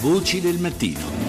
Voci 0.00 0.40
del 0.40 0.58
mattino. 0.58 1.21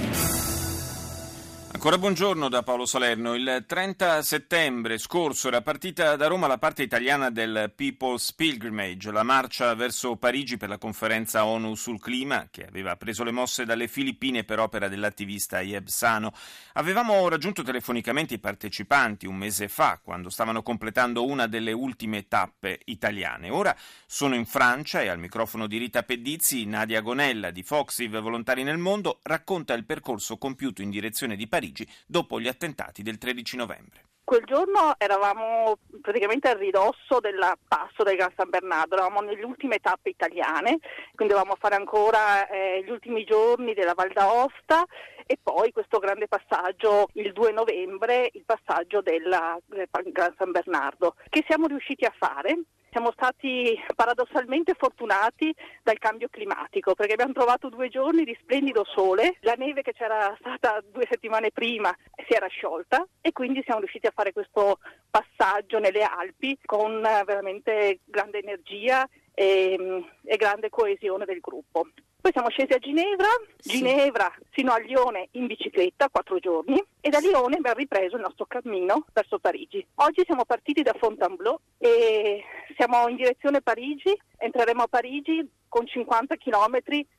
Ancora 1.84 2.00
buongiorno 2.00 2.48
da 2.48 2.64
Paolo 2.64 2.86
Salerno. 2.86 3.34
Il 3.34 3.66
30 3.68 4.22
settembre 4.22 4.98
scorso 4.98 5.50
era 5.50 5.62
partita 5.62 6.16
da 6.16 6.28
Roma 6.28 6.48
la 6.48 6.58
parte 6.58 6.82
italiana 6.82 7.30
del 7.30 7.74
People's 7.76 8.32
Pilgrimage, 8.32 9.12
la 9.12 9.24
marcia 9.24 9.76
verso 9.76 10.16
Parigi 10.16 10.56
per 10.56 10.70
la 10.70 10.78
conferenza 10.78 11.44
ONU 11.46 11.76
sul 11.76 12.00
clima, 12.00 12.48
che 12.50 12.66
aveva 12.66 12.96
preso 12.96 13.26
le 13.26 13.32
mosse 13.32 13.66
dalle 13.66 13.90
Filippine 13.90 14.46
per 14.46 14.62
opera 14.62 14.88
dell'attivista 14.88 15.60
Ieb 15.60 15.88
Sano. 15.88 16.32
Avevamo 16.76 17.28
raggiunto 17.28 17.64
telefonicamente 17.64 18.36
i 18.36 18.40
partecipanti 18.40 19.28
un 19.28 19.36
mese 19.36 19.68
fa, 19.68 20.00
quando 20.02 20.30
stavano 20.30 20.64
completando 20.64 21.26
una 21.26 21.48
delle 21.48 21.74
ultime 21.74 22.30
tappe 22.30 22.80
italiane. 22.86 23.50
Ora 23.50 23.76
sono 24.06 24.36
in 24.36 24.46
Francia 24.46 25.02
e 25.02 25.10
al 25.10 25.20
microfono 25.20 25.68
di 25.68 25.80
Rita 25.80 26.04
Pedizzi, 26.04 26.64
Nadia 26.64 27.02
Gonella 27.02 27.52
di 27.52 27.62
Foxiv 27.62 28.18
Volontari 28.22 28.64
nel 28.64 28.78
Mondo 28.78 29.20
racconta 29.24 29.74
il 29.74 29.84
percorso 29.84 30.38
compiuto 30.38 30.82
in 30.82 30.90
direzione 30.90 31.36
di 31.36 31.46
Parigi 31.46 31.72
Parigi 31.74 31.88
dopo 32.06 32.40
gli 32.40 32.48
attentati 32.48 33.02
del 33.02 33.18
13 33.18 33.58
novembre. 33.58 34.02
Quel 34.24 34.46
giorno 34.46 34.94
eravamo 34.98 35.78
praticamente 36.02 36.48
a 36.48 36.54
ridosso 36.54 37.20
del 37.20 37.40
passo 37.68 38.04
del 38.04 38.16
Gran 38.16 38.32
San 38.38 38.50
Bernardo, 38.50 38.96
eravamo 38.96 39.20
nelle 39.20 39.44
ultime 39.44 39.80
tappe 39.80 40.10
italiane, 40.10 40.78
quindi 41.14 41.34
dovevamo 41.34 41.58
fare 41.60 41.76
ancora 41.76 42.48
eh, 42.48 42.82
gli 42.86 42.90
ultimi 42.90 43.26
giorni 43.26 43.74
della 43.74 43.94
Val 43.94 44.14
d'Aosta 44.14 44.86
e 45.26 45.38
poi 45.42 45.72
questo 45.72 46.00
grande 46.00 46.30
passaggio 46.30 47.10
il 47.14 47.34
2 47.34 47.52
novembre, 47.52 48.30
il 48.32 48.44
passaggio 48.46 49.02
della, 49.02 49.60
del 49.66 49.90
Gran 50.12 50.34
San 50.38 50.52
Bernardo, 50.52 51.16
che 51.30 51.44
siamo 51.46 51.68
riusciti 51.68 52.06
a 52.06 52.14
fare 52.18 52.60
siamo 52.94 53.12
stati 53.12 53.76
paradossalmente 53.96 54.76
fortunati 54.78 55.54
dal 55.82 55.98
cambio 55.98 56.30
climatico 56.30 56.94
perché 56.94 57.14
abbiamo 57.14 57.34
trovato 57.34 57.68
due 57.68 57.90
giorni 57.90 58.24
di 58.24 58.38
splendido 58.40 58.86
sole, 58.86 59.38
la 59.42 59.56
neve 59.58 59.82
che 59.82 59.94
c'era 59.94 60.34
stata 60.40 60.82
due 60.90 61.08
settimane 61.10 61.52
prima 61.52 61.94
si 62.28 62.34
era 62.34 62.48
sciolta 62.48 63.06
e 63.20 63.32
quindi 63.32 63.62
siamo 63.64 63.80
riusciti 63.80 64.06
a 64.08 64.14
fare 64.16 64.32
questo 64.32 64.78
passaggio 65.10 65.80
nelle 65.80 66.04
Alpi 66.04 66.58
con 66.64 67.04
eh, 67.04 67.24
veramente 67.26 68.00
grande 68.06 68.40
energia 68.40 69.10
e, 69.34 69.76
mm, 69.78 70.02
e 70.24 70.38
grande 70.38 70.70
coesione 70.70 71.26
del 71.26 71.40
gruppo. 71.40 71.88
Poi 72.24 72.32
siamo 72.32 72.50
scesi 72.50 72.72
a 72.72 72.78
Ginevra, 72.78 73.28
Ginevra 73.58 74.34
sino 74.54 74.72
a 74.72 74.78
Lione 74.78 75.28
in 75.32 75.46
bicicletta, 75.46 76.08
quattro 76.10 76.40
giorni, 76.40 76.82
e 77.02 77.10
da 77.10 77.20
Lione 77.20 77.58
abbiamo 77.58 77.78
ripreso 77.78 78.16
il 78.16 78.22
nostro 78.22 78.46
cammino 78.46 79.08
verso 79.12 79.40
Parigi. 79.40 79.86
Oggi 79.96 80.24
siamo 80.24 80.46
partiti 80.46 80.84
da 80.84 80.94
Fontainebleau 80.98 81.60
e 81.78 82.42
siamo 82.78 83.08
in 83.08 83.16
direzione 83.16 83.62
Parigi, 83.62 84.16
entreremo 84.38 84.84
a 84.84 84.88
Parigi 84.88 85.48
con 85.68 85.88
50 85.88 86.36
km 86.38 86.78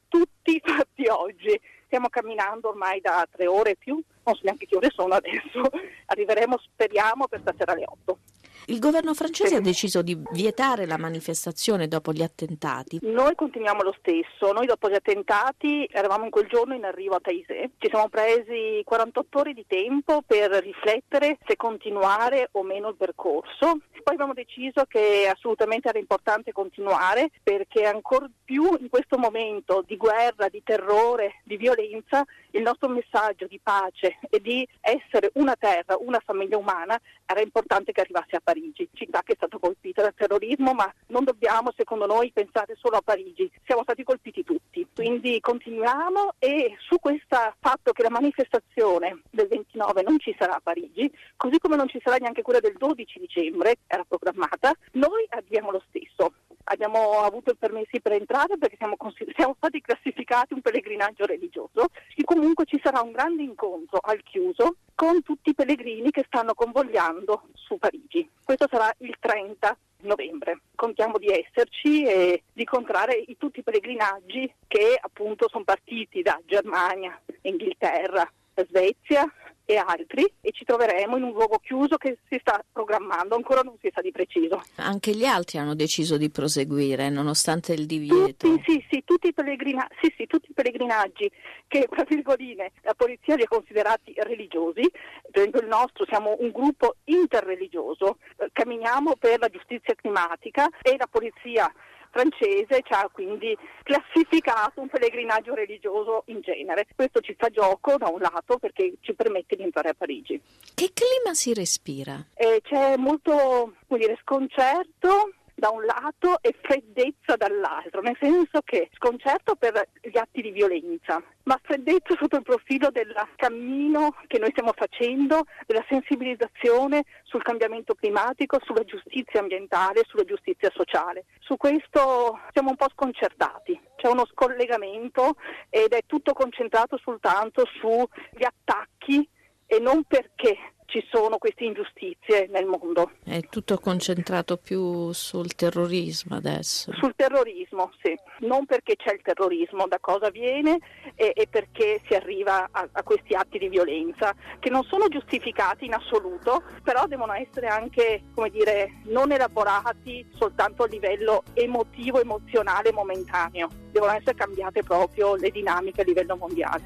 tutti 0.09 0.61
fatti 0.63 1.07
oggi. 1.09 1.61
Stiamo 1.87 2.09
camminando 2.09 2.69
ormai 2.69 3.01
da 3.01 3.27
tre 3.31 3.47
ore 3.47 3.71
e 3.71 3.77
più, 3.77 4.01
non 4.25 4.35
so 4.35 4.41
neanche 4.45 4.67
che 4.67 4.77
ore 4.77 4.91
sono 4.91 5.15
adesso, 5.15 5.63
arriveremo 6.07 6.59
speriamo 6.59 7.27
per 7.29 7.41
stasera 7.41 7.73
alle 7.73 7.85
8. 7.87 8.19
Il 8.67 8.79
governo 8.79 9.13
francese 9.13 9.57
ha 9.57 9.61
deciso 9.61 10.01
di 10.01 10.19
vietare 10.33 10.87
la 10.87 10.97
manifestazione 10.97 11.87
dopo 11.87 12.13
gli 12.13 12.23
attentati. 12.23 12.99
Noi 13.03 13.35
continuiamo 13.35 13.83
lo 13.83 13.95
stesso. 13.99 14.53
Noi 14.53 14.65
dopo 14.65 14.89
gli 14.89 14.95
attentati 14.95 15.87
eravamo 15.91 16.25
in 16.25 16.31
quel 16.31 16.47
giorno 16.47 16.75
in 16.75 16.85
arrivo 16.85 17.15
a 17.15 17.21
Taizé. 17.21 17.73
Ci 17.77 17.89
siamo 17.91 18.09
presi 18.09 18.81
48 18.83 19.39
ore 19.39 19.53
di 19.53 19.67
tempo 19.67 20.23
per 20.27 20.51
riflettere 20.51 21.37
se 21.47 21.57
continuare 21.57 22.49
o 22.53 22.63
meno 22.63 22.89
il 22.89 22.97
percorso. 22.97 23.81
Poi 24.05 24.15
abbiamo 24.15 24.35
deciso 24.35 24.85
che 24.87 25.31
assolutamente 25.31 25.89
era 25.89 25.99
importante 25.99 26.53
continuare 26.53 27.31
perché 27.43 27.85
ancora 27.85 28.29
più 28.45 28.77
in 28.79 28.89
questo 28.89 29.19
momento 29.19 29.83
di 29.87 29.97
guerra, 29.97 30.49
di 30.49 30.63
terrore, 30.63 31.41
di 31.45 31.57
violenza, 31.57 32.25
il 32.51 32.63
nostro 32.63 32.89
messaggio 32.89 33.47
di 33.47 33.59
pace 33.63 34.19
e 34.29 34.41
di 34.41 34.67
essere 34.81 35.31
una 35.35 35.57
terra, 35.59 35.97
una 35.99 36.21
famiglia 36.25 36.59
umana 36.59 37.01
era 37.27 37.41
importante 37.41 37.93
che 37.93 38.03
arrivasse 38.03 38.37
a 38.37 38.41
Parigi, 38.43 38.54
città 38.93 39.23
che 39.23 39.33
è 39.33 39.37
stata 39.37 39.59
colpita 39.59 40.03
dal 40.03 40.15
terrorismo, 40.15 40.73
ma 40.73 40.93
non 41.09 41.25
dobbiamo 41.25 41.73
secondo 41.77 42.07
noi 42.07 42.33
pensare 42.33 42.77
solo 42.81 42.97
a 42.97 43.03
Parigi, 43.03 43.51
siamo 43.65 43.83
stati 43.83 44.03
colpiti 44.05 44.45
tutti. 44.45 44.87
Quindi 44.95 45.41
continuiamo 45.41 46.35
e 46.39 46.77
su 46.79 46.99
questo 46.99 47.37
fatto 47.61 47.93
che 47.93 48.03
la 48.03 48.11
manifestazione 48.11 49.23
del 49.31 49.49
29 49.49 50.03
non 50.03 50.19
ci 50.19 50.35
sarà 50.39 50.57
a 50.57 50.61
Parigi, 50.63 51.11
così 51.37 51.59
come 51.59 51.77
non 51.77 51.89
ci 51.89 52.01
sarà 52.03 52.17
neanche 52.17 52.43
quella 52.43 52.61
del 52.61 52.75
12 52.77 53.19
dicembre, 53.19 53.77
era 53.87 54.05
programmata, 54.07 54.73
noi 54.93 55.27
abbiamo 55.31 55.71
lo 55.71 55.83
stesso 55.89 56.33
abbiamo 56.65 57.21
avuto 57.21 57.51
i 57.51 57.57
permessi 57.57 58.01
per 58.01 58.13
entrare 58.13 58.57
perché 58.57 58.77
siamo, 58.77 58.97
siamo, 59.37 59.55
stati 59.57 59.81
classificati 59.81 60.55
un 60.55 60.61
pellegrinaggio 60.61 61.27
religioso 61.27 61.89
e 62.15 62.25
comunque 62.25 62.65
ci 62.65 62.81
sarà 62.83 63.01
un 63.01 63.13
grande 63.13 63.43
incontro 63.43 63.99
al 64.01 64.23
chiuso 64.23 64.77
con 64.95 65.23
tutti 65.23 65.51
i 65.51 65.55
pellegrini 65.55 66.11
che 66.11 66.25
stanno 66.27 66.55
convogliando 66.55 67.49
su 67.55 67.77
Parigi. 67.79 68.29
Questo 68.45 68.67
sarà 68.71 68.95
il 68.99 69.17
30 69.19 69.77
novembre. 70.03 70.61
Contiamo 70.75 71.17
di 71.17 71.29
esserci 71.29 72.05
e 72.05 72.43
di 72.53 72.61
incontrare 72.61 73.25
tutti 73.39 73.61
i 73.61 73.63
pellegrinaggi 73.63 74.53
che 74.67 74.99
appunto 75.01 75.49
sono 75.49 75.65
partiti 75.65 76.21
da 76.21 76.39
Germania, 76.45 77.19
Inghilterra, 77.41 78.31
Svezia, 78.69 79.25
e 79.65 79.77
altri 79.77 80.31
e 80.41 80.53
ci 80.53 80.65
troveremo 80.65 81.17
in 81.17 81.23
un 81.23 81.33
luogo 81.33 81.59
chiuso 81.59 81.97
che 81.97 82.19
si 82.29 82.39
sta 82.41 82.63
programmando, 82.71 83.35
ancora 83.35 83.63
non 83.63 83.77
si 83.81 83.91
sa 83.93 84.01
di 84.01 84.11
preciso. 84.11 84.63
Anche 84.77 85.13
gli 85.13 85.25
altri 85.25 85.59
hanno 85.59 85.75
deciso 85.75 86.17
di 86.17 86.31
proseguire 86.31 87.09
nonostante 87.09 87.73
il 87.73 87.87
divieto. 87.87 88.49
Tutti, 88.49 88.63
sì, 88.67 88.85
sì, 88.91 89.03
tutti, 89.05 89.29
i 89.29 89.33
pellegrina- 89.33 89.89
sì, 90.01 90.13
sì, 90.17 90.27
tutti 90.27 90.51
i 90.51 90.55
pellegrinaggi 90.55 91.31
che 91.67 91.89
tra 91.91 92.05
virgoline 92.07 92.73
la 92.83 92.95
polizia 92.95 93.37
li 93.37 93.43
ha 93.43 93.49
considerati 93.49 94.13
religiosi, 94.17 94.83
per 95.31 95.41
esempio 95.41 95.61
il 95.61 95.69
nostro 95.69 96.05
siamo 96.07 96.37
un 96.41 96.51
gruppo 96.51 96.97
interreligioso, 97.05 98.19
eh, 98.37 98.51
camminiamo 98.53 99.17
per 99.17 99.39
la 99.39 99.49
giustizia 99.49 99.95
climatica 99.95 100.69
e 100.83 100.97
la 100.99 101.09
polizia 101.11 101.73
francese 102.15 102.83
ci 102.85 102.93
ha 102.93 103.09
quindi 103.13 103.57
classificato 103.83 104.81
un 104.81 104.89
pellegrinaggio 104.89 105.53
religioso 105.53 106.23
in 106.27 106.41
genere. 106.41 106.87
Questo 106.95 107.21
ci 107.21 107.35
fa 107.37 107.49
gioco 107.49 107.97
da 107.97 108.09
un 108.09 108.21
lato 108.21 108.59
perché 108.59 108.95
ci 109.01 109.15
permette 109.15 109.57
di 109.57 109.65
entrare 109.65 109.89
a 109.89 109.95
Parigi. 109.95 110.41
Che 110.75 110.93
clima 110.95 111.35
si 111.35 111.53
respira? 111.53 112.25
Eh, 112.35 112.61
c'è 112.63 112.97
molto 112.97 113.75
dire, 113.89 114.19
sconcerto 114.23 115.33
da 115.55 115.71
un 115.71 115.85
lato 115.85 116.39
e 116.43 116.55
freddezza 116.61 117.37
dall'altro, 117.37 118.01
nel 118.01 118.17
senso 118.21 118.61
che 118.65 118.91
sconcerto 118.95 119.55
per 119.55 119.89
gli 120.01 120.19
atti 120.19 120.43
di 120.43 120.51
violenza, 120.51 121.23
ma 121.45 121.59
freddezza 121.63 122.15
sotto 122.19 122.37
il 122.37 122.43
profilo 122.43 122.91
del 122.91 123.15
cammino 123.37 124.17
che 124.27 124.39
noi 124.39 124.51
stiamo 124.51 124.73
facendo, 124.75 125.45
della 125.67 125.85
sensibilizzazione 125.89 127.05
sul 127.23 127.43
cambiamento 127.43 127.95
climatico, 127.95 128.59
sulla 128.63 128.85
giustizia 128.85 129.41
ambientale, 129.41 130.03
sulla 130.07 130.25
giustizia 130.25 130.71
sociale. 130.75 131.25
Su 131.41 131.57
questo 131.57 132.39
siamo 132.53 132.71
un 132.71 132.77
po' 132.77 132.89
sconcertati, 132.93 133.79
c'è 133.97 134.09
uno 134.09 134.27
scollegamento 134.27 135.37
ed 135.71 135.93
è 135.93 136.01
tutto 136.07 136.33
concentrato 136.33 136.99
soltanto 136.99 137.65
sugli 137.79 138.45
attacchi 138.45 139.29
e 139.67 139.79
non 139.79 140.05
perché 140.05 140.74
ci 140.87 141.05
sono 141.11 141.39
queste 141.39 141.65
ingiustizie 141.65 142.49
nel 142.51 142.67
mondo. 142.67 143.11
È 143.25 143.41
tutto 143.49 143.79
concentrato 143.79 144.57
più 144.57 145.13
sul 145.13 145.55
terrorismo 145.55 146.37
adesso. 146.37 146.93
Sul 146.95 147.15
terrorismo, 147.17 147.91
sì. 148.03 148.15
Non 148.47 148.67
perché 148.67 148.97
c'è 148.97 149.13
il 149.13 149.21
terrorismo, 149.23 149.87
da 149.89 149.99
cosa 150.01 150.31
viene 150.31 150.79
e, 151.15 151.33
e 151.35 151.47
perché 151.49 152.01
si 152.07 152.15
arriva 152.15 152.69
a, 152.71 152.89
a, 152.93 153.03
questi 153.03 153.35
atti 153.35 153.59
di 153.59 153.69
violenza, 153.69 154.35
che 154.59 154.71
non 154.71 154.83
sono 154.85 155.09
giustificati 155.09 155.87
in 155.87 155.95
assoluto, 155.95 156.63
però 156.83 157.07
devono 157.07 157.33
essere 157.33 157.67
anche, 157.67 158.23
come 158.35 158.51
dire, 158.51 159.01
non 159.07 159.33
elaborati 159.33 160.27
soltanto 160.37 160.85
a 160.85 160.87
livello 160.87 161.43
emotivo, 161.55 162.21
emozionale, 162.21 162.93
momentaneo. 162.93 163.69
Devono 163.91 164.13
essere 164.13 164.35
cambiate 164.35 164.83
proprio 164.83 165.37
le 165.37 165.51
dinamiche 165.51 166.03
a 166.03 166.05
livello 166.05 166.37
mondiale. 166.37 166.85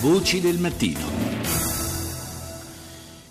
Voci 0.00 0.40
del 0.40 0.58
mattino. 0.58 1.27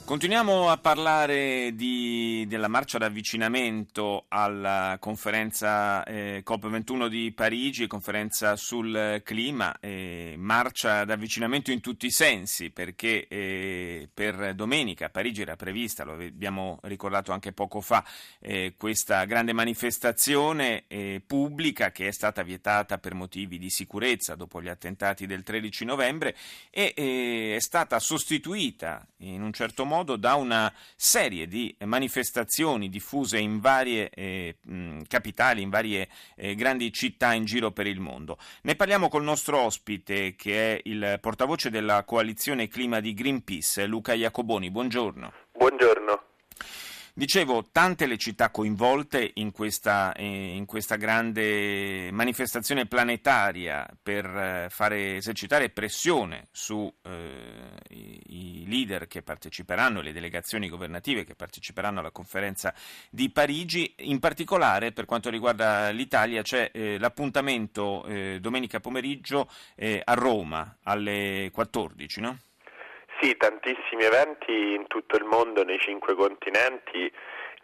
Continuiamo 0.07 0.69
a 0.69 0.77
parlare 0.77 1.74
di, 1.75 2.45
della 2.48 2.69
marcia 2.69 2.98
d'avvicinamento 2.98 4.24
alla 4.30 4.95
conferenza 5.01 6.01
eh, 6.06 6.45
COP21 6.48 7.07
di 7.09 7.33
Parigi, 7.33 7.88
conferenza 7.88 8.56
sul 8.56 9.19
clima, 9.25 9.77
eh, 9.81 10.36
marcia 10.38 11.04
d'avvicinamento 11.04 11.71
in 11.71 11.81
tutti 11.81 12.06
i 12.06 12.12
sensi 12.12 12.69
perché 12.69 13.27
eh, 13.27 14.06
per 14.18 14.56
domenica 14.56 15.06
a 15.06 15.10
Parigi 15.10 15.44
era 15.44 15.56
prevista, 15.56 16.04
lo 16.04 16.14
abbiamo 16.14 16.80
ricordato 16.86 17.31
anche 17.31 17.52
poco 17.52 17.81
fa, 17.81 18.04
eh, 18.40 18.74
questa 18.75 19.24
grande 19.25 19.54
manifestazione 19.54 20.86
eh, 20.88 21.22
pubblica 21.24 21.92
che 21.92 22.08
è 22.08 22.12
stata 22.12 22.42
vietata 22.42 22.98
per 22.98 23.14
motivi 23.14 23.60
di 23.60 23.69
sicurezza 23.69 24.34
dopo 24.34 24.60
gli 24.60 24.69
attentati 24.69 25.28
del 25.28 25.44
13 25.44 25.86
novembre 25.86 26.36
e 26.72 26.96
eh, 26.98 27.56
è 27.58 27.60
stata 27.60 28.00
sostituita 28.00 29.06
in 29.18 29.44
un 29.44 29.54
certo 29.54 29.86
modo 29.86 30.16
da 30.16 30.34
una 30.34 30.74
serie 30.96 31.48
di 31.48 31.75
manifestazioni 31.86 32.90
diffuse 32.90 33.38
in 33.38 33.60
varie 33.60 34.10
eh, 34.10 34.56
capitali, 35.08 35.62
in 35.62 35.70
varie 35.70 36.10
eh, 36.36 36.56
grandi 36.56 36.92
città 36.92 37.34
in 37.34 37.46
giro 37.46 37.70
per 37.70 37.86
il 37.86 38.00
mondo. 38.00 38.40
Ne 38.63 38.75
parliamo 38.75 39.10
col 39.10 39.24
nostro 39.24 39.60
ospite 39.60 40.36
che 40.36 40.74
è 40.74 40.81
il 40.86 41.20
portavoce 41.22 41.70
della 41.70 42.04
coalizione 42.04 42.68
clima 42.68 43.00
di 43.00 43.13
Greenpeace, 43.13 43.86
Luca 43.86 44.06
Iacoboni. 44.13 44.69
Buongiorno. 44.71 45.33
Buongiorno. 45.51 46.27
Dicevo, 47.18 47.65
tante 47.71 48.06
le 48.06 48.19
città 48.19 48.51
coinvolte 48.51 49.31
in 49.38 49.51
questa, 49.51 50.13
eh, 50.13 50.24
in 50.24 50.65
questa 50.65 50.98
grande 50.98 52.12
manifestazione 52.12 52.86
planetaria 52.86 53.88
per 54.04 54.25
eh, 54.27 54.68
fare 54.69 55.15
esercitare 55.15 55.71
pressione 55.71 56.48
sui 56.51 56.94
eh, 57.01 58.65
leader 58.68 59.07
che 59.07 59.24
parteciperanno, 59.24 60.01
le 60.01 60.13
delegazioni 60.13 60.69
governative 60.69 61.24
che 61.24 61.33
parteciperanno 61.33 62.01
alla 62.01 62.12
conferenza 62.12 62.71
di 63.10 63.31
Parigi. 63.31 63.95
In 64.01 64.19
particolare, 64.19 64.92
per 64.92 65.06
quanto 65.06 65.31
riguarda 65.31 65.89
l'Italia, 65.89 66.44
c'è 66.44 66.69
eh, 66.71 67.00
l'appuntamento 67.00 68.06
eh, 68.06 68.38
domenica 68.39 68.80
pomeriggio 68.80 69.50
eh, 69.74 70.00
a 70.06 70.13
Roma 70.13 70.77
alle 70.83 71.50
14, 71.51 72.21
no? 72.21 72.38
Sì, 73.19 73.36
tantissimi 73.36 74.04
eventi 74.04 74.74
in 74.75 74.86
tutto 74.88 75.16
il 75.16 75.24
mondo, 75.24 75.64
nei 75.64 75.80
cinque 75.80 76.14
continenti, 76.14 77.12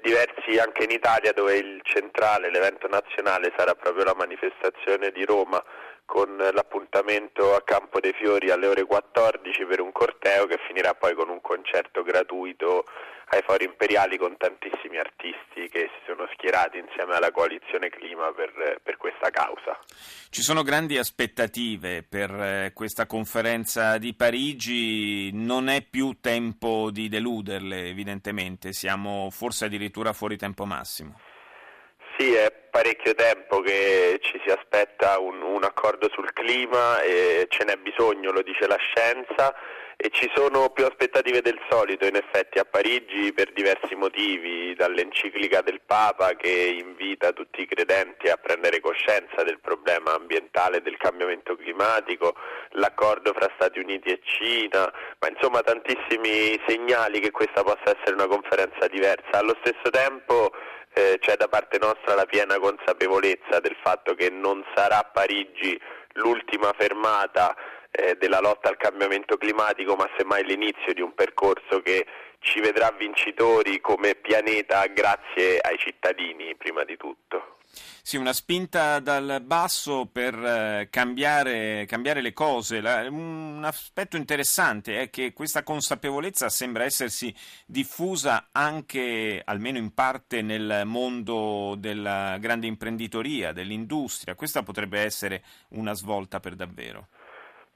diversi 0.02 0.58
anche 0.58 0.84
in 0.84 0.92
Italia 0.92 1.32
dove 1.32 1.56
il 1.56 1.80
centrale, 1.84 2.50
l'evento 2.50 2.88
nazionale 2.88 3.54
sarà 3.56 3.76
proprio 3.76 4.04
la 4.04 4.16
manifestazione 4.16 5.12
di 5.12 5.24
Roma 5.24 5.64
con 6.06 6.36
l'appuntamento 6.38 7.56
a 7.56 7.62
Campo 7.62 8.00
dei 8.00 8.14
Fiori 8.14 8.50
alle 8.50 8.68
ore 8.68 8.84
14 8.84 9.66
per 9.66 9.80
un 9.80 9.92
corteo 9.92 10.48
che 10.48 10.60
finirà 10.68 10.94
poi 10.96 11.14
con 11.14 11.30
un 11.30 11.40
concerto 11.40 12.04
gratuito 12.04 12.86
ai 13.30 13.42
Fori 13.46 13.66
Imperiali 13.66 14.18
con 14.18 14.36
tantissimi 14.38 14.98
artisti 14.98 15.70
che 15.70 15.90
si 15.94 16.02
sono 16.06 16.28
schierati 16.34 16.78
insieme 16.78 17.16
alla 17.16 17.32
coalizione 17.32 17.90
Clima 17.90 18.32
per, 18.32 18.80
per 18.84 18.98
questa 18.98 19.30
causa. 19.30 19.80
Ci 20.30 20.42
sono 20.42 20.64
grandi 20.64 20.98
aspettative 20.98 22.04
per 22.04 22.32
eh, 22.32 22.72
questa 22.74 23.06
conferenza 23.06 23.98
di 23.98 24.14
Parigi, 24.14 25.32
non 25.34 25.70
è 25.70 25.82
più 25.82 26.18
tempo 26.20 26.90
di 26.92 27.10
deluderle 27.10 27.88
evidentemente, 27.88 28.74
siamo 28.74 29.30
forse 29.32 29.66
addirittura 29.66 30.14
fuori 30.14 30.38
tempo 30.38 30.66
massimo. 30.66 31.20
Sì, 32.18 32.34
è 32.34 32.52
parecchio 32.52 33.16
tempo 33.16 33.62
che 33.62 34.20
ci 34.22 34.40
si 34.46 34.52
aspetta 34.52 35.18
un, 35.20 35.42
un 35.42 35.64
accordo 35.64 36.10
sul 36.14 36.32
clima 36.32 37.02
e 37.02 37.48
ce 37.50 37.64
n'è 37.64 37.76
bisogno, 37.78 38.32
lo 38.32 38.44
dice 38.44 38.68
la 38.68 38.78
scienza 38.78 39.56
e 39.98 40.10
ci 40.12 40.30
sono 40.34 40.70
più 40.70 40.86
aspettative 40.86 41.42
del 41.42 41.60
solito 41.70 42.06
in 42.06 42.16
effetti 42.16 42.60
a 42.60 42.66
Parigi 42.66 43.34
per 43.34 43.52
diversi 43.54 43.96
motivi, 43.96 44.74
dall'enciclica 44.76 45.62
del 45.62 45.82
Papa 45.86 46.36
che 46.36 46.50
invita 46.50 47.32
tutti 47.32 47.62
i 47.62 47.68
credenti 47.68 48.30
a 48.30 48.38
prendere 48.38 48.80
coscienza 48.80 49.44
del 49.44 49.60
problema 49.60 50.14
ambientale 50.14 50.82
del 50.82 50.98
cambiamento 50.98 51.56
climatico, 51.56 52.36
l'accordo 52.72 53.34
fra 53.34 53.52
Stati 53.56 53.80
Uniti 53.80 54.10
e 54.10 54.22
Cina, 54.24 54.92
ma 55.20 55.30
insomma 55.30 55.62
tantissimi 55.62 56.60
segnali 56.68 57.20
che 57.20 57.32
questa 57.32 57.64
possa 57.64 57.96
essere 57.98 58.14
una 58.14 58.28
conferenza 58.28 58.88
diversa. 58.88 59.40
Allo 59.40 59.56
stesso 59.62 59.90
tempo 59.90 60.52
eh, 60.94 61.18
c'è 61.20 61.36
da 61.38 61.48
parte 61.48 61.78
nostra 61.80 62.16
la 62.16 62.26
piena 62.26 62.60
consapevolezza 62.60 63.60
del 63.60 63.76
fatto 63.82 64.14
che 64.14 64.30
non 64.30 64.64
sarà 64.76 65.04
Parigi 65.04 65.80
l'ultima 66.14 66.74
fermata 66.78 67.56
eh, 67.96 68.16
della 68.20 68.40
lotta 68.40 68.70
al 68.70 68.78
cambiamento 68.78 69.38
climatico, 69.38 69.96
ma 69.96 70.10
semmai 70.18 70.44
l'inizio 70.44 70.94
di 70.94 71.02
un 71.02 71.14
percorso 71.14 71.80
che 71.82 72.06
ci 72.40 72.60
vedrà 72.60 72.92
vincitori 72.98 73.80
come 73.80 74.16
pianeta 74.16 74.86
grazie 74.88 75.60
ai 75.60 75.78
cittadini 75.78 76.56
prima 76.56 76.84
di 76.84 76.98
tutto. 76.98 77.60
Sì, 78.02 78.18
una 78.18 78.34
spinta 78.34 79.00
dal 79.00 79.42
basso 79.44 80.08
per 80.12 80.36
eh, 80.36 80.88
cambiare, 80.92 81.86
cambiare, 81.88 82.22
le 82.22 82.34
cose. 82.34 82.78
Un 82.80 83.62
aspetto 83.64 84.18
interessante 84.18 85.00
è 85.00 85.10
che 85.10 85.34
questa 85.34 85.64
consapevolezza 85.64 86.50
sembra 86.50 86.84
essersi 86.84 87.34
diffusa 87.66 88.50
anche, 88.52 89.42
almeno 89.44 89.78
in 89.78 89.94
parte, 89.94 90.42
nel 90.42 90.82
mondo 90.86 91.76
della 91.78 92.38
grande 92.40 92.68
imprenditoria, 92.68 93.54
dell'industria. 93.54 94.36
Questa 94.36 94.62
potrebbe 94.64 95.00
essere 95.00 95.44
una 95.70 95.94
svolta 95.94 96.40
per 96.40 96.56
davvero. 96.56 97.08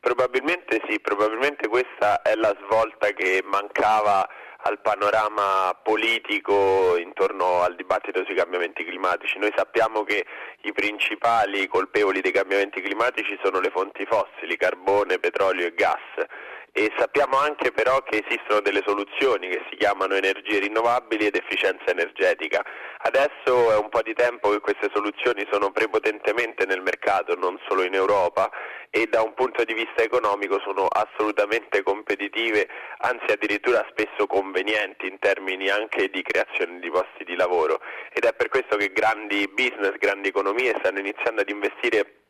Probabilmente 0.08 0.82
sì, 0.88 1.02
probabilmente 1.02 1.68
questa 1.68 2.22
è 2.22 2.34
la 2.36 2.56
svolta 2.64 3.10
che 3.10 3.44
mancava 3.44 4.26
al 4.60 4.80
panorama 4.80 5.78
politico 5.84 6.96
intorno 6.96 7.62
al 7.62 7.76
dibattito 7.76 8.24
sui 8.24 8.34
cambiamenti 8.34 8.86
climatici. 8.86 9.38
Noi 9.38 9.52
sappiamo 9.54 10.04
che 10.04 10.26
i 10.62 10.72
principali 10.72 11.68
colpevoli 11.68 12.22
dei 12.22 12.32
cambiamenti 12.32 12.80
climatici 12.80 13.38
sono 13.44 13.60
le 13.60 13.70
fonti 13.70 14.06
fossili, 14.06 14.56
carbone, 14.56 15.20
petrolio 15.20 15.68
e 15.68 15.74
gas 15.74 16.00
e 16.78 16.94
sappiamo 16.96 17.40
anche 17.40 17.72
però 17.72 18.04
che 18.04 18.24
esistono 18.24 18.62
delle 18.62 18.84
soluzioni 18.86 19.50
che 19.50 19.66
si 19.68 19.78
chiamano 19.78 20.14
energie 20.14 20.60
rinnovabili 20.60 21.26
ed 21.26 21.36
efficienza 21.36 21.86
energetica. 21.86 22.64
Adesso 23.00 23.72
è 23.72 23.78
un 23.78 23.90
po' 23.90 24.04
di 24.04 24.14
tempo 24.14 24.52
che 24.52 24.60
queste 24.60 24.92
soluzioni 24.94 25.44
sono 25.50 25.72
prepotentemente 25.72 26.68
nel 26.68 26.84
mercato, 26.84 27.34
non 27.34 27.60
solo 27.68 27.82
in 27.82 27.96
Europa, 27.96 28.52
e 28.92 29.08
da 29.08 29.24
un 29.24 29.34
punto 29.34 29.64
di 29.64 29.74
vista 29.74 30.04
economico 30.04 30.60
sono 30.60 30.86
assolutamente 30.86 31.82
competitive, 31.82 32.68
anzi 33.00 33.32
addirittura 33.32 33.84
spesso 33.90 34.28
convenienti 34.28 35.08
in 35.08 35.18
termini 35.18 35.70
anche 35.70 36.10
di 36.10 36.22
creazione 36.22 36.80
di 36.80 36.92
posti 36.92 37.24
di 37.26 37.36
lavoro. 37.36 37.82
Ed 38.14 38.24
è 38.24 38.34
per 38.34 38.50
questo 38.50 38.78
che 38.78 38.92
grandi 38.94 39.50
business, 39.52 39.98
grandi 39.98 40.28
economie 40.28 40.76
stanno 40.78 41.00
iniziando 41.00 41.42
ad 41.42 41.50
investire 41.50 42.27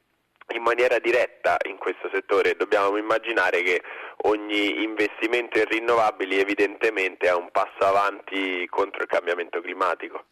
in 0.53 0.61
maniera 0.61 0.99
diretta 0.99 1.57
in 1.67 1.77
questo 1.77 2.09
settore. 2.13 2.55
Dobbiamo 2.55 2.97
immaginare 2.97 3.61
che 3.63 3.81
ogni 4.23 4.83
investimento 4.83 5.57
in 5.57 5.65
rinnovabili 5.65 6.39
evidentemente 6.39 7.27
è 7.27 7.33
un 7.33 7.49
passo 7.51 7.85
avanti 7.85 8.65
contro 8.69 9.01
il 9.03 9.07
cambiamento 9.07 9.61
climatico. 9.61 10.25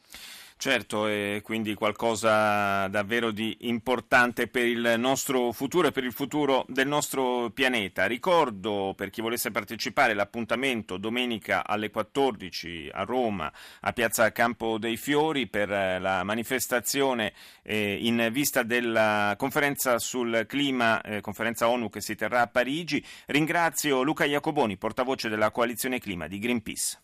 Certo, 0.57 1.05
è 1.05 1.41
quindi 1.43 1.75
qualcosa 1.75 2.87
davvero 2.87 3.29
di 3.31 3.55
importante 3.61 4.47
per 4.47 4.65
il 4.65 4.95
nostro 4.97 5.51
futuro 5.51 5.89
e 5.89 5.91
per 5.91 6.03
il 6.05 6.13
futuro 6.13 6.65
del 6.69 6.87
nostro 6.87 7.51
pianeta. 7.53 8.07
Ricordo 8.07 8.93
per 8.95 9.09
chi 9.11 9.21
volesse 9.21 9.51
partecipare 9.51 10.13
l'appuntamento 10.13 10.97
domenica 10.97 11.67
alle 11.67 11.91
14 11.91 12.89
a 12.91 13.03
Roma 13.03 13.51
a 13.81 13.91
Piazza 13.91 14.31
Campo 14.31 14.79
dei 14.79 14.97
Fiori 14.97 15.45
per 15.45 15.69
la 15.69 16.23
manifestazione 16.23 17.33
eh, 17.61 17.99
in 18.01 18.29
vista 18.31 18.63
della 18.63 19.35
conferenza 19.37 19.99
sul 19.99 20.45
clima, 20.47 21.01
eh, 21.01 21.21
conferenza 21.21 21.69
ONU 21.69 21.89
che 21.89 22.01
si 22.01 22.15
terrà 22.15 22.41
a 22.41 22.47
Parigi. 22.47 23.05
Ringrazio 23.27 24.01
Luca 24.01 24.25
Iacoboni, 24.25 24.77
portavoce 24.77 25.29
della 25.29 25.51
coalizione 25.51 25.99
clima 25.99 26.27
di 26.27 26.39
Greenpeace. 26.39 26.93